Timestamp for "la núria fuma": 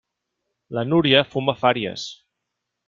0.77-1.57